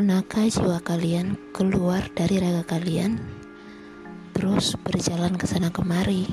[0.00, 3.20] Pernahkah jiwa kalian keluar dari raga kalian,
[4.32, 6.24] terus berjalan ke sana kemari,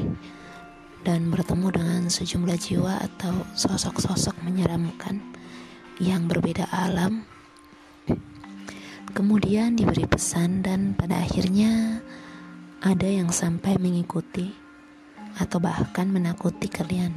[1.03, 5.19] dan bertemu dengan sejumlah jiwa atau sosok-sosok menyeramkan
[5.99, 7.27] yang berbeda alam?
[9.11, 11.99] Kemudian diberi pesan, dan pada akhirnya
[12.79, 14.47] ada yang sampai mengikuti
[15.43, 17.11] atau bahkan menakuti kalian.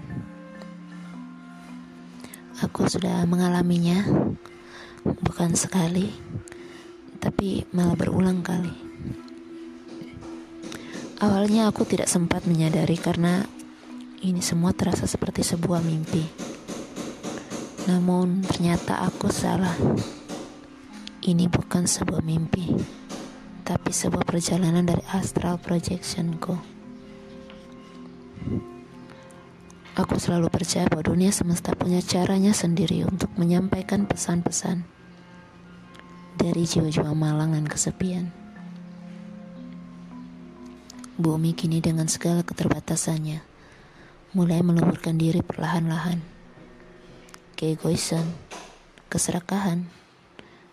[2.59, 4.03] Aku sudah mengalaminya
[5.05, 6.13] bukan sekali,
[7.21, 8.73] tapi malah berulang kali.
[11.21, 13.45] Awalnya aku tidak sempat menyadari karena
[14.25, 16.25] ini semua terasa seperti sebuah mimpi.
[17.89, 19.77] Namun ternyata aku salah.
[21.21, 22.73] Ini bukan sebuah mimpi,
[23.65, 26.80] tapi sebuah perjalanan dari astral projectionku.
[30.01, 34.81] Aku selalu percaya bahwa dunia semesta punya caranya sendiri untuk menyampaikan pesan-pesan
[36.41, 38.33] dari jiwa-jiwa malang dan kesepian.
[41.21, 43.45] Bumi kini dengan segala keterbatasannya
[44.33, 46.25] mulai meluburkan diri perlahan-lahan.
[47.61, 48.25] Keegoisan,
[49.13, 49.85] keserakahan,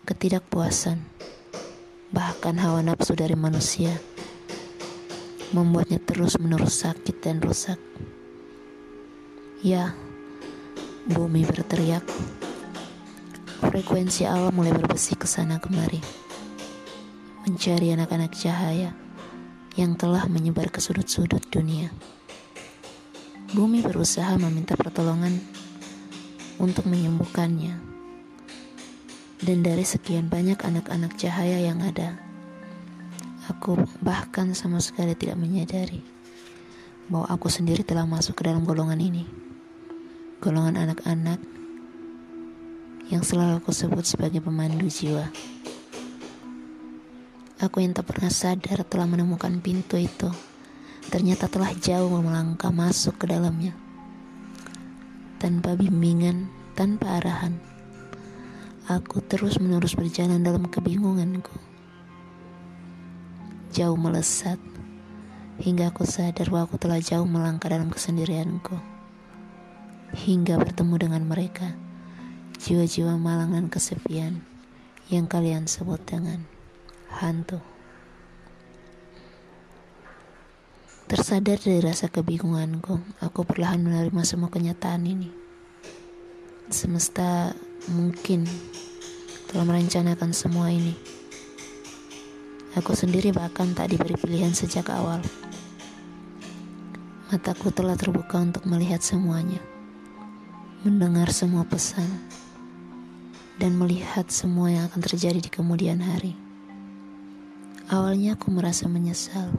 [0.08, 1.04] ketidakpuasan,
[2.16, 3.92] bahkan hawa nafsu dari manusia
[5.52, 7.76] membuatnya terus-menerus sakit dan rusak.
[9.58, 9.90] Ya,
[11.10, 12.06] bumi berteriak.
[13.58, 15.98] Frekuensi alam mulai berbesi ke sana kemari.
[17.42, 18.94] Mencari anak-anak cahaya
[19.74, 21.90] yang telah menyebar ke sudut-sudut dunia.
[23.50, 25.42] Bumi berusaha meminta pertolongan
[26.62, 27.82] untuk menyembuhkannya.
[29.42, 32.14] Dan dari sekian banyak anak-anak cahaya yang ada,
[33.50, 33.74] aku
[34.06, 35.98] bahkan sama sekali tidak menyadari
[37.10, 39.47] bahwa aku sendiri telah masuk ke dalam golongan ini
[40.38, 41.42] golongan anak-anak
[43.10, 45.26] yang selalu aku sebut sebagai pemandu jiwa.
[47.58, 50.30] Aku yang tak pernah sadar telah menemukan pintu itu,
[51.10, 53.74] ternyata telah jauh melangkah masuk ke dalamnya.
[55.42, 56.46] Tanpa bimbingan,
[56.78, 57.58] tanpa arahan,
[58.86, 61.58] aku terus-menerus berjalan dalam kebingunganku.
[63.74, 64.62] Jauh melesat,
[65.58, 68.97] hingga aku sadar bahwa aku telah jauh melangkah dalam kesendirianku
[70.16, 71.76] hingga bertemu dengan mereka,
[72.56, 74.40] jiwa-jiwa malang dan kesepian
[75.12, 76.44] yang kalian sebut dengan
[77.12, 77.60] hantu.
[81.08, 85.32] Tersadar dari rasa kebingunganku, aku perlahan menerima semua kenyataan ini.
[86.68, 87.56] Semesta
[87.88, 88.44] mungkin
[89.48, 90.92] telah merencanakan semua ini.
[92.76, 95.24] Aku sendiri bahkan tak diberi pilihan sejak awal.
[97.32, 99.77] Mataku telah terbuka untuk melihat semuanya
[100.86, 102.06] mendengar semua pesan,
[103.58, 106.38] dan melihat semua yang akan terjadi di kemudian hari.
[107.90, 109.50] Awalnya aku merasa menyesal.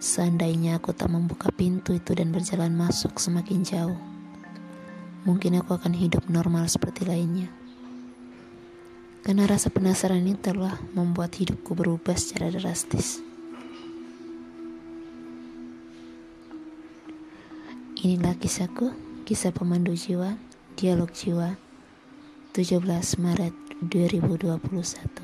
[0.00, 4.00] Seandainya aku tak membuka pintu itu dan berjalan masuk semakin jauh,
[5.28, 7.52] mungkin aku akan hidup normal seperti lainnya.
[9.20, 13.20] Karena rasa penasaran ini telah membuat hidupku berubah secara drastis.
[18.00, 19.13] Inilah kisahku.
[19.24, 20.36] Kisah Pemandu Jiwa,
[20.76, 21.56] Dialog Jiwa,
[22.52, 25.23] 17 Maret 2021